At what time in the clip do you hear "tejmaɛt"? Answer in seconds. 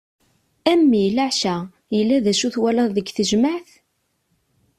3.11-3.69